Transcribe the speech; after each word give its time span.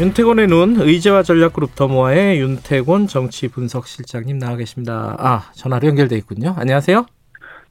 윤태곤의 0.00 0.46
눈 0.46 0.76
의제와 0.80 1.22
전략그룹 1.22 1.74
더모아의 1.74 2.40
윤태곤 2.40 3.06
정치 3.06 3.48
분석 3.48 3.86
실장님 3.86 4.38
나와 4.38 4.56
계십니다. 4.56 5.14
아 5.18 5.50
전화로 5.52 5.86
연결돼 5.88 6.16
있군요. 6.16 6.54
안녕하세요. 6.56 7.04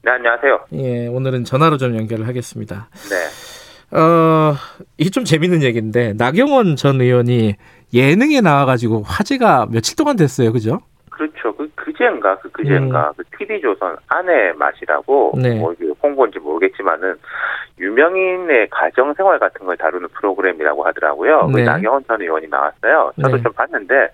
네, 0.02 0.10
안녕하세요. 0.12 0.60
예, 0.74 1.08
오늘은 1.08 1.42
전화로 1.42 1.76
좀 1.76 1.96
연결을 1.96 2.28
하겠습니다. 2.28 2.88
네. 3.10 3.96
어, 3.98 4.54
이게 4.96 5.10
좀 5.10 5.24
재밌는 5.24 5.64
얘기인데 5.64 6.12
나경원 6.12 6.76
전 6.76 7.00
의원이 7.00 7.56
예능에 7.92 8.40
나와가지고 8.42 9.02
화제가 9.02 9.66
며칠 9.68 9.96
동안 9.96 10.14
됐어요, 10.14 10.52
그죠? 10.52 10.82
그렇죠. 11.10 11.56
그 11.56 11.68
그제인가 12.00 12.36
그 12.36 12.50
그제인가 12.50 13.12
그 13.16 13.22
TV조선 13.36 13.96
아내 14.08 14.52
맛이라고 14.52 15.34
네. 15.36 15.58
뭐 15.58 15.74
홍보인지 16.02 16.38
모르겠지만은 16.38 17.14
유명인의 17.78 18.68
가정 18.70 19.12
생활 19.14 19.38
같은 19.38 19.66
걸 19.66 19.76
다루는 19.76 20.08
프로그램이라고 20.14 20.82
하더라고요. 20.82 21.48
그 21.52 21.58
네. 21.58 21.64
나경원 21.64 22.04
전 22.06 22.20
의원이 22.22 22.48
나왔어요. 22.48 23.12
저도 23.20 23.36
네. 23.36 23.42
좀 23.42 23.52
봤는데 23.52 24.08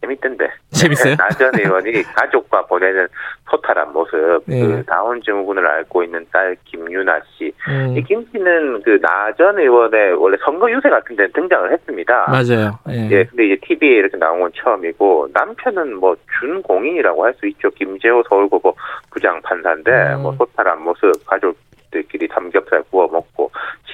재밌던데. 0.00 0.48
재밌어요? 0.70 1.14
나전 1.18 1.52
의원이 1.58 2.02
가족과 2.14 2.64
보내는 2.66 3.06
소탈한 3.50 3.92
모습, 3.92 4.42
네. 4.46 4.60
그 4.60 4.82
다운 4.86 5.20
증후군을 5.22 5.66
앓고 5.66 6.02
있는 6.04 6.24
딸 6.32 6.56
김유나 6.64 7.20
씨. 7.36 7.52
음, 7.68 7.96
이 7.96 8.02
김 8.02 8.24
씨는 8.32 8.82
그 8.82 8.98
나전 9.02 9.58
의원의 9.58 10.14
원래 10.14 10.36
선거 10.44 10.70
유세 10.70 10.88
같은 10.88 11.16
데는 11.16 11.32
등장을 11.32 11.70
했습니다. 11.72 12.26
맞아요. 12.28 12.78
예. 12.88 13.08
예, 13.10 13.24
근데 13.24 13.46
이제 13.46 13.58
TV에 13.62 13.88
이렇게 13.98 14.16
나온 14.16 14.40
건 14.40 14.50
처음이고 14.54 15.28
남편은 15.34 15.96
뭐 15.96 16.16
준공인이라고 16.40 17.24
할 17.24 17.34
수 17.40 17.46
있죠. 17.48 17.70
김재호 17.70 18.22
서울고법 18.28 18.74
부장 19.10 19.40
판사인데 19.42 19.90
음. 20.14 20.22
뭐 20.22 20.32
소탈한 20.36 20.82
모습 20.82 21.12
가족들끼리 21.26 22.28
삼겹살 22.32 22.82
구워 22.90 23.06
먹고 23.08 23.49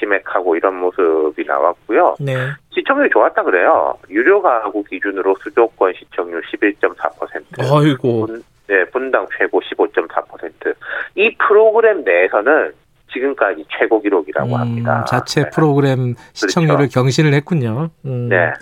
치맥하고 0.07 0.57
이런 0.57 0.77
모습이 0.77 1.45
나왔고요. 1.47 2.17
네. 2.21 2.35
시청률이 2.71 3.11
좋았다 3.11 3.43
그래요. 3.43 3.97
유료 4.09 4.41
가구 4.41 4.83
기준으로 4.85 5.37
수도권 5.43 5.93
시청률 5.99 6.43
11.4%. 6.43 7.73
어이고. 7.73 8.27
분, 8.27 8.43
네, 8.69 8.85
분당 8.87 9.27
최고 9.37 9.61
15.4%. 9.61 10.75
이 11.17 11.37
프로그램 11.37 12.05
내에서는 12.05 12.73
지금까지 13.13 13.65
최고 13.79 14.01
기록이라고 14.01 14.49
음, 14.49 14.55
합니다. 14.55 15.05
자체 15.09 15.45
네. 15.45 15.51
프로그램 15.51 16.15
시청률을 16.33 16.89
경신을 16.89 17.35
했군요. 17.35 17.91
음. 18.05 18.29
네. 18.29 18.53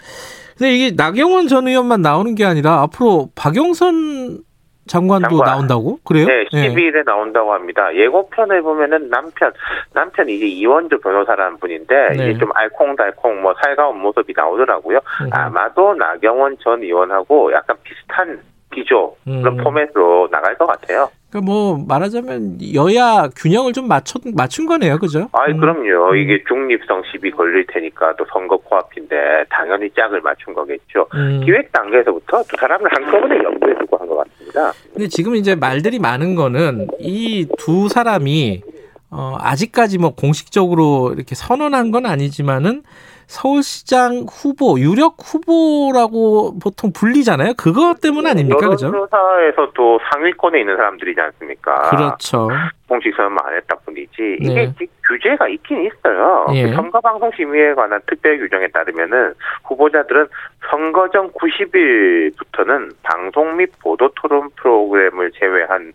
근데 0.57 0.73
이게 0.73 0.95
나경원 0.95 1.49
전 1.49 1.67
의원만 1.67 2.01
나오는 2.03 2.35
게 2.35 2.45
아니라 2.45 2.83
앞으로 2.83 3.31
박영선 3.35 4.45
장관도 4.87 5.29
장관. 5.29 5.47
나온다고? 5.47 5.99
그래요? 6.05 6.27
네, 6.27 6.45
예. 6.53 6.69
12일에 6.69 7.05
나온다고 7.05 7.53
합니다. 7.53 7.95
예고편을 7.95 8.63
보면은 8.63 9.09
남편, 9.09 9.53
남편이 9.93 10.35
이제 10.37 10.47
이원조 10.47 11.01
변호사라는 11.01 11.59
분인데, 11.59 12.09
네. 12.17 12.31
이게 12.31 12.39
좀 12.39 12.51
알콩달콩 12.55 13.41
뭐 13.43 13.55
살가운 13.63 13.99
모습이 14.01 14.33
나오더라고요. 14.37 14.99
음. 15.23 15.31
아마도 15.33 15.95
나경원 15.95 16.59
전 16.61 16.83
의원하고 16.83 17.53
약간 17.53 17.77
비슷한 17.83 18.41
기조, 18.75 19.17
그런 19.25 19.59
음. 19.59 19.65
포맷으로 19.65 20.29
나갈 20.31 20.57
것 20.59 20.67
같아요. 20.67 21.09
그러니까 21.31 21.51
뭐 21.53 21.79
말하자면 21.89 22.59
여야 22.75 23.29
균형을 23.37 23.73
좀 23.73 23.89
맞춰 23.89 24.19
맞춘 24.35 24.67
거네요, 24.67 24.99
그죠? 24.99 25.29
아이, 25.33 25.53
음. 25.53 25.59
그럼요. 25.59 26.11
음. 26.13 26.17
이게 26.17 26.43
중립성 26.47 27.03
시비 27.11 27.31
걸릴 27.31 27.67
테니까 27.67 28.15
또 28.17 28.25
선거 28.33 28.57
코앞인데, 28.57 29.17
당연히 29.51 29.91
짝을 29.91 30.21
맞춘 30.21 30.55
거겠죠. 30.55 31.07
음. 31.15 31.41
기획 31.45 31.73
단계에서부터 31.73 32.43
두 32.45 32.57
사람을 32.59 32.89
한꺼번에 32.93 33.43
연구해 33.43 33.75
두고 33.79 33.97
한 33.97 34.09
것 34.09 34.17
같습니다. 34.19 34.73
근데 34.93 35.09
지금 35.09 35.35
이제 35.35 35.55
말들이 35.55 35.99
많은 35.99 36.35
거는 36.35 36.89
이 37.01 37.47
두 37.59 37.89
사람이 37.89 38.63
어 39.11 39.37
아직까지 39.41 39.99
뭐 39.99 40.15
공식적으로 40.15 41.13
이렇게 41.15 41.35
선언한 41.35 41.91
건 41.93 42.05
아니지만은 42.07 42.83
서울시장 43.27 44.27
후보 44.31 44.79
유력 44.79 45.17
후보라고 45.19 46.59
보통 46.59 46.93
불리잖아요. 46.93 47.55
그것 47.57 48.01
때문 48.01 48.27
아닙니까, 48.27 48.69
그죠? 48.69 48.87
여론조사에서도 48.87 50.01
상위권에 50.13 50.61
있는 50.61 50.77
사람들이지 50.77 51.21
않습니까? 51.21 51.91
그렇죠. 51.91 52.49
공식 52.89 53.15
선언만 53.17 53.47
안 53.47 53.57
했다 53.57 53.77
뿐이지 53.85 54.39
이게 54.41 54.55
네. 54.55 54.87
규제가 55.09 55.49
있긴 55.49 55.87
있어요. 55.87 56.47
예. 56.53 56.69
그 56.69 56.75
선거방송심의에 56.75 57.75
관한 57.75 58.01
특별 58.07 58.39
규정에 58.39 58.69
따르면은 58.69 59.35
후보자들은 59.65 60.27
선거 60.71 61.09
전 61.11 61.31
90일부터는 61.33 62.95
방송 63.03 63.57
및 63.57 63.71
보도 63.83 64.11
토론 64.15 64.51
프로그램을 64.57 65.33
제외한 65.33 65.93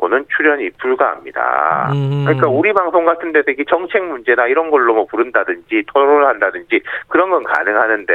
고는 0.00 0.24
출연이 0.34 0.70
불가합니다. 0.70 1.90
음. 1.92 2.24
그러니까 2.24 2.48
우리 2.48 2.72
방송 2.72 3.04
같은 3.04 3.32
데서 3.32 3.50
이게 3.50 3.64
정책 3.68 4.02
문제나 4.02 4.46
이런 4.46 4.70
걸로 4.70 4.94
뭐 4.94 5.04
부른다든지 5.04 5.84
토론을 5.88 6.26
한다든지 6.26 6.80
그런 7.08 7.28
건 7.28 7.44
가능하는데 7.44 8.14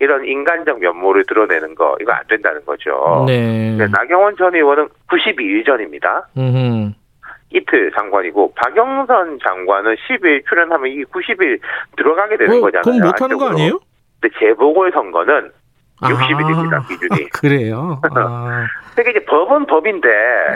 이런 0.00 0.26
인간적 0.26 0.78
면모를 0.78 1.24
드러내는 1.24 1.74
거 1.74 1.96
이거 2.02 2.12
안 2.12 2.22
된다는 2.28 2.62
거죠. 2.66 3.24
네. 3.26 3.74
네, 3.78 3.86
나경원 3.90 4.36
전 4.36 4.54
의원은 4.54 4.88
92일 5.10 5.64
전입니다. 5.64 6.28
음. 6.36 6.94
이틀 7.50 7.90
장관이고 7.92 8.52
박영선 8.54 9.38
장관은 9.42 9.94
10일 9.94 10.46
출연하면 10.46 10.90
이 10.90 11.04
90일 11.04 11.60
들어가게 11.96 12.36
되는 12.36 12.58
어, 12.58 12.60
거잖아요. 12.60 12.82
그럼 12.82 13.00
못하는 13.00 13.38
거. 13.38 13.48
아니에요? 13.48 13.80
근데 14.20 14.36
재보궐 14.38 14.92
선거는 14.92 15.46
아, 15.46 15.65
60일입니다 16.00 16.88
기준이. 16.88 17.28
그래요. 17.30 18.00
아, 18.14 18.66
그러니까 18.94 19.10
이제 19.10 19.24
법은 19.24 19.66
법인데 19.66 20.08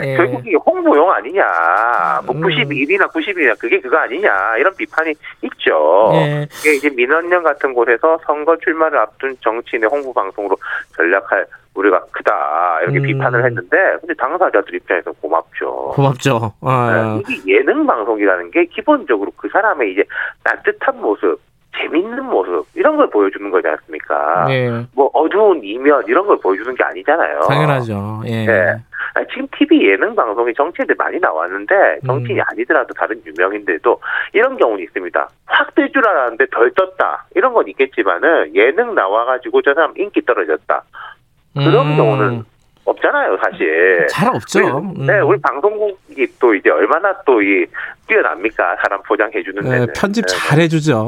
예. 0.03 0.17
결국 0.17 0.45
이게 0.45 0.55
홍보용 0.55 1.11
아니냐. 1.11 2.21
뭐 2.25 2.35
음. 2.35 2.41
91이나 2.41 3.11
90일이나 3.11 3.57
그게 3.59 3.79
그거 3.79 3.97
아니냐 3.97 4.57
이런 4.57 4.75
비판이 4.75 5.13
있죠. 5.41 6.11
예. 6.13 6.47
이게 6.59 6.75
이제 6.75 6.89
민원연 6.89 7.43
같은 7.43 7.73
곳에서 7.73 8.19
선거 8.25 8.55
출마를 8.57 8.99
앞둔 8.99 9.35
정치인의 9.41 9.89
홍보 9.89 10.13
방송으로 10.13 10.57
전략할 10.95 11.45
우리가 11.73 12.03
크다 12.11 12.81
이렇게 12.81 12.99
음. 12.99 13.03
비판을 13.03 13.45
했는데 13.45 13.77
근데 13.99 14.13
당사자들 14.15 14.75
입장에서 14.75 15.11
고맙죠. 15.13 15.93
고맙죠. 15.95 16.53
아, 16.61 17.21
네, 17.27 17.33
이게 17.33 17.59
예능 17.59 17.85
방송이라는 17.85 18.51
게 18.51 18.65
기본적으로 18.65 19.31
그 19.37 19.47
사람의 19.49 19.93
이제 19.93 20.03
따뜻한 20.43 20.99
모습, 20.99 21.39
재밌는 21.81 22.25
모습 22.25 22.65
이런 22.75 22.95
걸 22.97 23.09
보여주는 23.09 23.49
거지 23.49 23.67
않습니까? 23.67 24.45
네, 24.47 24.69
뭐 24.93 25.09
어두운 25.13 25.61
이면 25.63 26.03
이런 26.07 26.25
걸 26.27 26.37
보여주는 26.39 26.73
게 26.75 26.83
아니잖아요. 26.83 27.39
당연하죠. 27.41 28.21
예. 28.25 28.45
네. 28.45 28.75
아니, 29.13 29.27
지금 29.27 29.47
TV 29.57 29.89
예능 29.89 30.15
방송에 30.15 30.53
정치인들 30.53 30.95
많이 30.97 31.19
나왔는데 31.19 31.99
정치인이 32.05 32.39
음. 32.39 32.45
아니더라도 32.47 32.93
다른 32.93 33.21
유명인들도 33.25 33.99
이런 34.33 34.57
경우는 34.57 34.83
있습니다. 34.83 35.29
확 35.47 35.75
뜰 35.75 35.91
줄 35.91 36.07
알았는데 36.07 36.45
덜 36.51 36.71
떴다 36.71 37.25
이런 37.35 37.53
건 37.53 37.67
있겠지만은 37.67 38.55
예능 38.55 38.95
나와가지고 38.95 39.61
저 39.63 39.73
사람 39.73 39.93
인기 39.97 40.21
떨어졌다 40.21 40.83
그런 41.53 41.87
음, 41.87 41.97
경우는 41.97 42.43
없잖아요 42.91 43.37
사실. 43.43 44.07
잘 44.09 44.29
없죠. 44.29 44.59
우리, 44.95 45.05
네, 45.07 45.19
음. 45.19 45.27
우리 45.27 45.41
방송국이 45.41 46.27
또 46.39 46.53
이제 46.55 46.69
얼마나 46.69 47.13
또 47.25 47.41
이 47.41 47.65
뛰어납니까? 48.07 48.75
사람 48.83 49.01
포장해 49.03 49.41
주는 49.43 49.61
네. 49.63 49.87
편집 49.95 50.25
네, 50.25 50.35
잘 50.35 50.59
해주죠. 50.59 51.07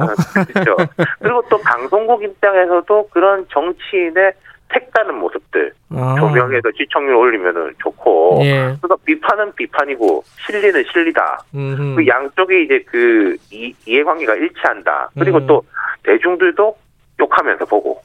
그렇죠. 0.53 0.75
그리고 1.19 1.43
또 1.49 1.57
방송국 1.59 2.23
입장에서도 2.23 3.09
그런 3.11 3.45
정치인의 3.49 4.33
색다른 4.73 5.15
모습들 5.19 5.71
아, 5.91 6.15
조명해서 6.17 6.69
시청률 6.75 7.15
올리면은 7.15 7.73
좋고. 7.79 8.39
예. 8.43 8.75
그래서 8.81 8.95
비판은 9.05 9.53
비판이고 9.53 10.23
실리는 10.47 10.83
실리다. 10.91 11.39
음, 11.53 11.95
그 11.95 12.07
양쪽이 12.07 12.63
이제 12.63 12.83
그 12.87 13.35
이, 13.51 13.73
이해관계가 13.85 14.33
일치한다. 14.35 15.09
그리고 15.19 15.37
음. 15.37 15.47
또 15.47 15.61
대중들도 16.03 16.75
욕하면서 17.19 17.65
보고. 17.65 18.01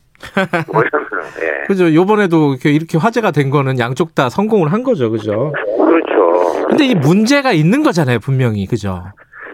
뭐 0.72 0.82
예. 1.40 1.66
그죠. 1.66 1.92
요번에도 1.94 2.52
이렇게, 2.52 2.70
이렇게 2.70 2.98
화제가 2.98 3.30
된 3.30 3.50
거는 3.50 3.78
양쪽 3.78 4.14
다 4.14 4.28
성공을 4.28 4.72
한 4.72 4.82
거죠. 4.82 5.10
그죠. 5.10 5.52
그렇죠. 5.76 6.66
근데 6.68 6.84
이 6.86 6.94
문제가 6.94 7.52
있는 7.52 7.82
거잖아요. 7.82 8.18
분명히. 8.18 8.66
그죠. 8.66 9.04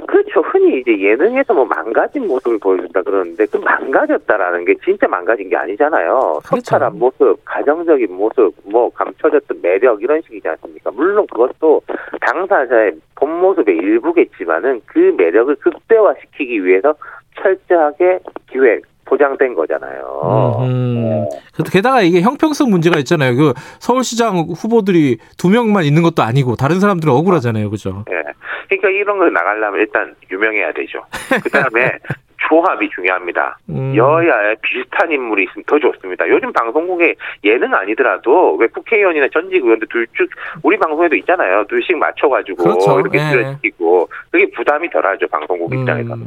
그렇죠. 0.07 0.41
흔히 0.41 0.81
이제 0.81 0.99
예능에서 0.99 1.55
뭐 1.55 1.65
망가진 1.65 2.27
모습을 2.27 2.59
보여준다 2.59 3.03
그러는데 3.03 3.47
그 3.47 3.57
망가졌다라는 3.59 4.65
게 4.65 4.75
진짜 4.85 5.09
망가진 5.09 5.49
게 5.49 5.57
아니잖아요. 5.57 6.41
소탈한 6.45 6.99
모습, 6.99 7.37
가정적인 7.45 8.13
모습, 8.15 8.55
뭐 8.65 8.91
감춰졌던 8.91 9.59
매력 9.63 10.03
이런 10.03 10.21
식이지 10.23 10.49
않습니까? 10.49 10.91
물론 10.93 11.27
그것도 11.27 11.83
당사자의 12.21 12.93
본 13.17 13.41
모습의 13.41 13.77
일부겠지만은 13.77 14.81
그 14.87 15.15
매력을 15.17 15.55
극대화시키기 15.57 16.65
위해서 16.65 16.95
철저하게 17.41 18.21
기획, 18.51 18.83
포장된 19.05 19.55
거잖아요. 19.55 20.59
음. 20.61 21.27
게다가 21.71 22.03
이게 22.03 22.21
형평성 22.21 22.71
문제가 22.71 22.99
있잖아요. 22.99 23.37
그 23.37 23.53
서울시장 23.79 24.47
후보들이 24.57 25.19
두 25.37 25.51
명만 25.51 25.85
있는 25.85 26.03
것도 26.03 26.23
아니고 26.23 26.57
다른 26.57 26.81
사람들은 26.81 27.13
억울하잖아요. 27.13 27.71
그죠? 27.71 28.05
예. 28.11 28.23
그러니까 28.69 28.89
이런 28.89 29.19
걸 29.19 29.33
나가려면 29.33 29.81
일단 29.81 30.15
유명해야 30.31 30.73
되죠. 30.73 31.05
그 31.43 31.51
다음에 31.51 31.93
조합이 32.49 32.89
중요합니다. 32.95 33.59
음. 33.71 33.95
여야에 33.97 34.57
비슷한 34.63 35.11
인물이 35.11 35.45
있으면 35.45 35.65
더 35.67 35.79
좋습니다. 35.79 36.29
요즘 36.29 36.53
방송국에 36.53 37.15
예능 37.45 37.73
아니더라도 37.75 38.57
왜 38.57 38.67
국회의원이나 38.69 39.29
전직 39.33 39.63
의원들 39.65 39.89
둘쭉 39.89 40.29
우리 40.63 40.77
방송에도 40.79 41.17
있잖아요. 41.17 41.65
둘씩 41.69 41.97
맞춰가지고 41.97 42.63
그렇죠. 42.65 43.01
이렇게 43.01 43.19
예. 43.19 43.31
출연시키고 43.31 44.09
그게 44.31 44.51
부담이 44.51 44.91
덜하죠 44.91 45.27
방송국 45.29 45.73
음. 45.73 45.79
입장에서는. 45.81 46.27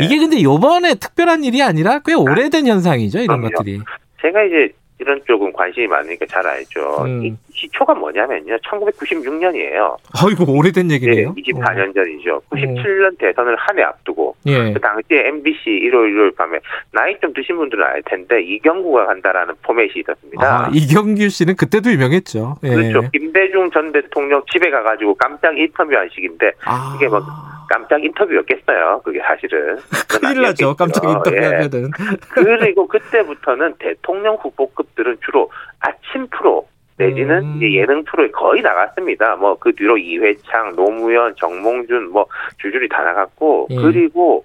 예. 0.00 0.04
이게 0.04 0.18
근데 0.18 0.42
요번에 0.42 0.94
특별한 0.94 1.44
일이 1.44 1.62
아니라 1.62 2.00
꽤 2.04 2.14
오래된 2.14 2.66
현상이죠. 2.66 3.18
이런 3.20 3.40
그럼요. 3.40 3.50
것들이. 3.56 3.80
제가 4.22 4.42
이제 4.44 4.72
이런 5.00 5.20
쪽은 5.28 5.52
관심이 5.52 5.86
많으니까 5.86 6.26
잘 6.26 6.44
알죠. 6.44 7.04
음. 7.04 7.24
이 7.24 7.32
시초가 7.52 7.94
뭐냐면요. 7.94 8.56
1996년이에요. 8.56 9.96
아이고 10.24 10.52
오래된 10.56 10.90
얘기네요. 10.90 11.34
24년 11.36 11.94
전이죠. 11.94 12.42
97년 12.50 13.16
대선을 13.18 13.54
한 13.56 13.78
해 13.78 13.82
앞두고 13.84 14.34
예. 14.48 14.72
그 14.72 14.80
당시에 14.80 15.28
MBC 15.28 15.70
일요일 15.70 16.12
일요일 16.12 16.30
밤에 16.32 16.58
나이 16.92 17.18
좀 17.20 17.32
드신 17.32 17.56
분들은 17.56 17.84
알 17.84 18.02
텐데 18.02 18.42
이경구가 18.42 19.06
간다라는 19.06 19.54
포맷이 19.62 19.92
있었습니다. 19.96 20.46
아, 20.46 20.70
이경규 20.72 21.28
씨는 21.28 21.56
그때도 21.56 21.90
유명했죠. 21.90 22.56
예. 22.64 22.68
그렇죠. 22.68 23.10
김대중 23.12 23.70
전 23.70 23.92
대통령 23.92 24.42
집에 24.50 24.70
가가지고 24.70 25.14
깜짝 25.14 25.56
인터뷰한 25.58 26.08
식인데 26.12 26.52
아, 26.64 26.94
이게 26.96 27.08
뭐 27.08 27.20
깜짝 27.68 28.02
인터뷰였겠어요. 28.02 29.02
그게 29.04 29.20
사실은. 29.20 29.76
큰일 30.08 30.42
나죠. 30.42 30.74
깜짝 30.74 31.04
예. 31.04 31.10
인터뷰하면은. 31.10 31.90
그리고 32.30 32.88
그때부터는 32.88 33.74
대통령 33.78 34.36
후보급들은 34.36 35.18
주로 35.24 35.50
아침 35.80 36.26
프로 36.28 36.66
내지는 36.98 37.44
음. 37.44 37.56
이제 37.56 37.74
예능 37.74 38.02
프로에 38.04 38.28
거의 38.30 38.60
나갔습니다. 38.60 39.36
뭐 39.36 39.56
그 39.58 39.72
뒤로 39.74 39.96
이회창, 39.96 40.74
노무현, 40.76 41.34
정몽준 41.36 42.10
뭐 42.10 42.26
줄줄이 42.60 42.88
다 42.88 43.02
나갔고 43.02 43.68
예. 43.70 43.76
그리고 43.76 44.44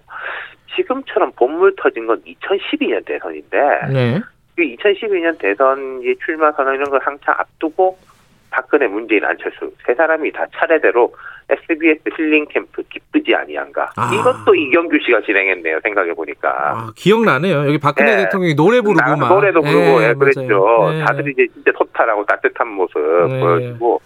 지금처럼 0.76 1.32
본물 1.36 1.76
터진 1.78 2.08
건 2.08 2.22
2012년 2.22 3.06
대선인데 3.06 3.58
네. 3.92 4.20
그 4.56 4.62
2012년 4.64 5.38
대선 5.40 6.02
이제 6.02 6.16
출마 6.24 6.52
선언 6.52 6.76
이런 6.76 6.90
걸 6.90 7.00
한창 7.02 7.36
앞두고 7.38 7.98
박근혜, 8.54 8.88
문재인, 8.88 9.26
안철수 9.26 9.72
세 9.86 9.96
사람이 9.96 10.32
다 10.32 10.46
차례대로 10.56 11.12
SBS 11.50 12.00
힐링 12.16 12.46
캠프 12.50 12.84
기쁘지 12.84 13.34
아니한가 13.34 13.92
아. 13.98 14.12
이것도 14.14 14.54
이경규 14.54 14.98
씨가 15.04 15.22
진행했네요. 15.22 15.80
생각해 15.82 16.14
보니까. 16.14 16.50
아, 16.50 16.92
기억나네요. 16.96 17.66
여기 17.68 17.80
박근혜 17.80 18.14
예. 18.14 18.18
대통령이 18.18 18.56
노래 18.56 18.80
부르고 18.80 19.18
막. 19.18 19.28
노래도 19.28 19.62
부르고 19.62 20.04
예, 20.04 20.14
그랬죠. 20.14 20.92
예. 20.94 21.04
다들 21.04 21.28
이제 21.30 21.48
진짜 21.52 21.72
소탈하고 21.78 22.26
따뜻한 22.26 22.68
모습 22.68 23.00
네. 23.28 23.40
보여주고 23.40 24.02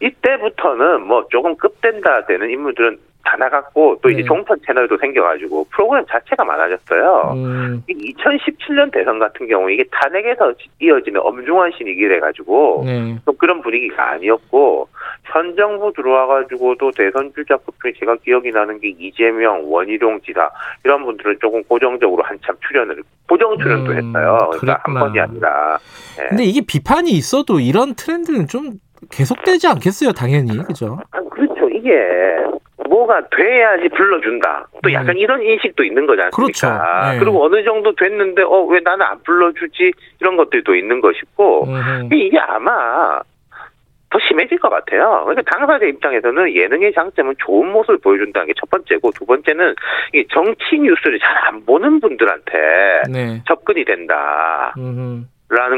이때부터는 0.00 1.06
뭐 1.06 1.26
조금 1.30 1.56
급된다 1.56 2.26
되는 2.26 2.50
인물들은 2.50 2.98
다 3.24 3.36
나갔고 3.38 3.98
또 4.02 4.10
이제 4.10 4.20
네. 4.20 4.24
종편 4.24 4.58
채널도 4.66 4.98
생겨가지고 4.98 5.66
프로그램 5.70 6.04
자체가 6.08 6.44
많아졌어요. 6.44 7.32
음, 7.34 7.82
2017년 7.88 8.92
대선 8.92 9.18
같은 9.18 9.48
경우 9.48 9.70
이게 9.70 9.82
탄핵에서 9.90 10.52
이어지는 10.80 11.20
엄중한 11.22 11.72
신이기래 11.76 12.20
가지고 12.20 12.82
네. 12.84 13.18
좀 13.24 13.34
그런 13.38 13.62
분위기가 13.62 14.10
아니었고 14.12 14.88
현 15.24 15.56
정부 15.56 15.92
들어와가지고도 15.94 16.90
대선 16.92 17.32
주자급 17.34 17.74
중에 17.82 17.92
제가 17.98 18.16
기억이 18.16 18.50
나는 18.50 18.78
게 18.78 18.88
이재명, 18.98 19.62
원희룡 19.72 20.20
지사 20.20 20.50
이런 20.84 21.02
분들은 21.04 21.38
조금 21.40 21.64
고정적으로 21.64 22.22
한참 22.22 22.54
출연을 22.68 23.02
고정 23.28 23.56
출연도 23.58 23.90
음, 23.92 23.96
했어요. 23.96 24.38
그러니까 24.52 24.82
한 24.84 24.94
그랬구나. 24.94 25.00
번이 25.00 25.20
아니라 25.20 25.78
예. 26.22 26.28
근데 26.28 26.44
이게 26.44 26.60
비판이 26.66 27.10
있어도 27.10 27.58
이런 27.58 27.94
트렌드는 27.94 28.46
좀 28.48 28.72
계속되지 29.10 29.66
않겠어요, 29.66 30.12
당연히. 30.12 30.56
그죠? 30.64 30.98
아, 31.10 31.20
그렇죠. 31.30 31.68
이게 31.70 31.90
뭐가 32.88 33.28
돼야지 33.28 33.88
불러준다. 33.88 34.66
또 34.82 34.92
약간 34.92 35.10
음. 35.10 35.18
이런 35.18 35.42
인식도 35.42 35.84
있는 35.84 36.06
거지 36.06 36.22
않습니까? 36.22 36.36
그렇죠. 36.36 37.12
네. 37.12 37.18
그리고 37.18 37.44
어느 37.44 37.62
정도 37.64 37.94
됐는데 37.94 38.42
어 38.42 38.64
왜 38.64 38.80
나는 38.80 39.04
안 39.06 39.22
불러주지 39.22 39.92
이런 40.20 40.36
것들도 40.36 40.74
있는 40.74 41.00
것이고 41.00 41.64
음, 41.66 42.08
이게 42.12 42.38
아마 42.38 43.20
더 44.10 44.18
심해질 44.28 44.58
것 44.58 44.68
같아요. 44.70 45.22
그러니까 45.26 45.42
당사자 45.56 45.84
입장에서는 45.86 46.54
예능의 46.54 46.92
장점은 46.94 47.34
좋은 47.38 47.70
모습을 47.72 47.98
보여준다는 47.98 48.46
게 48.46 48.52
첫 48.58 48.70
번째고 48.70 49.10
두 49.12 49.26
번째는 49.26 49.74
이 50.14 50.24
정치 50.32 50.78
뉴스를 50.78 51.18
잘 51.18 51.34
안 51.48 51.64
보는 51.66 52.00
분들한테 52.00 53.02
네. 53.12 53.42
접근이 53.46 53.84
된다라는 53.84 54.72
음, 54.78 55.26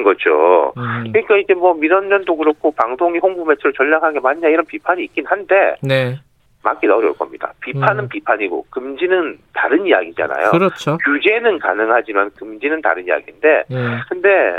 거죠. 0.04 0.72
음, 0.76 1.04
그러니까 1.12 1.36
이제 1.38 1.54
뭐 1.54 1.74
민원연도 1.74 2.36
그렇고 2.36 2.70
방송이 2.72 3.18
홍보 3.18 3.44
매체를 3.44 3.72
전략한 3.72 4.12
게 4.14 4.20
맞냐 4.20 4.48
이런 4.48 4.64
비판이 4.66 5.02
있긴 5.04 5.26
한데 5.26 5.74
네. 5.82 6.18
맞기는 6.66 6.92
어려울 6.92 7.14
겁니다. 7.16 7.52
비판은 7.60 8.04
음. 8.04 8.08
비판이고 8.08 8.66
금지는 8.70 9.38
다른 9.54 9.86
이야기잖아요. 9.86 10.50
그렇죠. 10.50 10.98
규제는 10.98 11.60
가능하지만 11.60 12.30
금지는 12.36 12.82
다른 12.82 13.06
이야기인데 13.06 13.64
예. 13.70 13.76
근데 14.08 14.58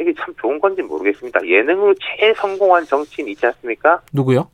이게 0.00 0.12
참 0.18 0.34
좋은 0.40 0.58
건지 0.58 0.82
모르겠습니다. 0.82 1.46
예능으로 1.46 1.94
제일 1.94 2.34
성공한 2.34 2.84
정치인 2.84 3.28
있지 3.28 3.46
않습니까? 3.46 4.00
누구요? 4.12 4.48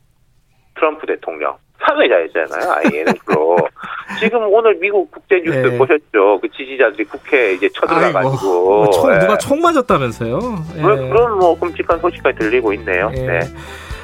트럼프 0.75 1.07
대통령. 1.07 1.57
사회자였잖아요. 1.83 2.71
아예 2.73 2.99
예능 2.99 3.13
프로. 3.25 3.57
지금 4.21 4.43
오늘 4.53 4.75
미국 4.75 5.09
국제 5.09 5.41
뉴스 5.43 5.57
네. 5.57 5.77
보셨죠? 5.79 6.39
그 6.39 6.47
지지자들이 6.55 7.05
국회에 7.05 7.53
이제 7.53 7.67
쳐들어가가지고. 7.69 8.83
뭐 8.83 8.89
총, 8.91 9.11
예. 9.11 9.17
누가 9.17 9.35
총 9.39 9.59
맞았다면서요? 9.61 10.39
예. 10.77 10.81
그런, 10.81 11.09
그런 11.09 11.39
뭐 11.39 11.59
끔찍한 11.59 11.99
소식까지 11.99 12.37
들리고 12.37 12.71
있네요. 12.73 13.11
예. 13.15 13.21
네. 13.25 13.39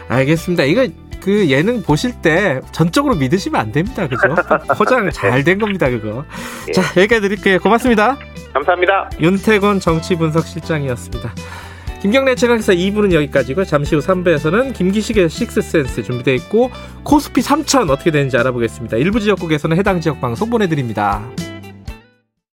알겠습니다. 0.10 0.64
이거 0.64 0.88
그 1.28 1.50
예능 1.50 1.84
보실 1.84 2.14
때 2.22 2.62
전적으로 2.72 3.14
믿으시면 3.16 3.60
안 3.60 3.74
됩니다. 3.74 4.08
그죠? 4.08 4.34
포장 4.78 5.12
잘 5.12 5.44
된 5.44 5.60
겁니다. 5.60 5.90
그거. 5.90 6.24
예. 6.70 6.72
자, 6.72 6.82
얘기해 6.96 7.20
드릴게요. 7.20 7.60
고맙습니다. 7.60 8.18
감사합니다. 8.54 9.10
윤태곤 9.20 9.82
정치분석실장이었습니다. 9.82 11.34
김경래 12.02 12.36
최강사 12.36 12.74
2부는 12.74 13.12
여기까지고 13.12 13.66
잠시 13.66 13.96
후 13.96 14.02
3부에서는 14.02 14.74
김기식의 14.74 15.30
식스센스 15.30 16.02
준비되어 16.02 16.34
있고 16.36 16.72
코스피 17.04 17.42
3000 17.42 17.90
어떻게 17.90 18.10
되는지 18.10 18.38
알아보겠습니다. 18.38 18.96
일부 18.96 19.20
지역국에서는 19.20 19.76
해당 19.76 20.00
지역 20.00 20.22
방송 20.22 20.50
보내드립니다. 20.50 21.28